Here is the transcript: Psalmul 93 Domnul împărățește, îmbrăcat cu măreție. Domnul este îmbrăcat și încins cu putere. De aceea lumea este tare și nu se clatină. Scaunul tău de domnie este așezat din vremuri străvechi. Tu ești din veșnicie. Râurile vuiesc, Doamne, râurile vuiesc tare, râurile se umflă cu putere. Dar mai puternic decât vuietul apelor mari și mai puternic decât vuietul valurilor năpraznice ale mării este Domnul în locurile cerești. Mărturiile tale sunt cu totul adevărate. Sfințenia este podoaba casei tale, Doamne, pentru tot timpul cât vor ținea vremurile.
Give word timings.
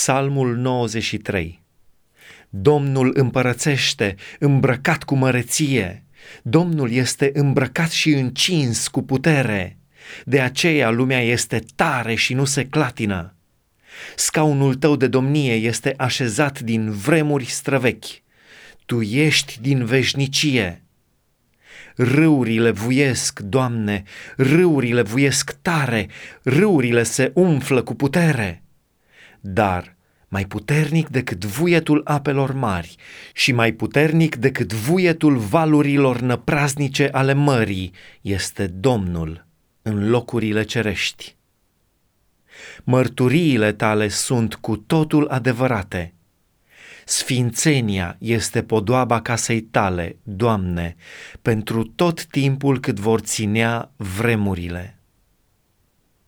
Psalmul 0.00 0.56
93 0.56 1.62
Domnul 2.48 3.12
împărățește, 3.14 4.14
îmbrăcat 4.38 5.02
cu 5.02 5.14
măreție. 5.14 6.04
Domnul 6.42 6.90
este 6.90 7.30
îmbrăcat 7.34 7.90
și 7.90 8.10
încins 8.10 8.88
cu 8.88 9.02
putere. 9.02 9.78
De 10.24 10.40
aceea 10.40 10.90
lumea 10.90 11.20
este 11.20 11.64
tare 11.76 12.14
și 12.14 12.34
nu 12.34 12.44
se 12.44 12.66
clatină. 12.66 13.34
Scaunul 14.16 14.74
tău 14.74 14.96
de 14.96 15.06
domnie 15.06 15.54
este 15.54 15.94
așezat 15.96 16.60
din 16.60 16.90
vremuri 16.90 17.44
străvechi. 17.44 18.22
Tu 18.86 19.00
ești 19.00 19.58
din 19.60 19.84
veșnicie. 19.84 20.82
Râurile 21.96 22.70
vuiesc, 22.70 23.40
Doamne, 23.40 24.02
râurile 24.36 25.02
vuiesc 25.02 25.56
tare, 25.62 26.08
râurile 26.42 27.02
se 27.02 27.30
umflă 27.34 27.82
cu 27.82 27.94
putere. 27.94 28.62
Dar 29.40 29.96
mai 30.28 30.44
puternic 30.44 31.08
decât 31.08 31.44
vuietul 31.44 32.00
apelor 32.04 32.52
mari 32.52 32.96
și 33.32 33.52
mai 33.52 33.72
puternic 33.72 34.36
decât 34.36 34.72
vuietul 34.72 35.36
valurilor 35.36 36.20
năpraznice 36.20 37.08
ale 37.12 37.32
mării 37.32 37.92
este 38.20 38.66
Domnul 38.66 39.46
în 39.82 40.10
locurile 40.10 40.62
cerești. 40.62 41.36
Mărturiile 42.84 43.72
tale 43.72 44.08
sunt 44.08 44.54
cu 44.54 44.76
totul 44.76 45.28
adevărate. 45.28 46.14
Sfințenia 47.04 48.16
este 48.18 48.62
podoaba 48.62 49.20
casei 49.20 49.60
tale, 49.60 50.16
Doamne, 50.22 50.96
pentru 51.42 51.84
tot 51.84 52.24
timpul 52.24 52.80
cât 52.80 52.98
vor 52.98 53.20
ținea 53.20 53.90
vremurile. 53.96 54.99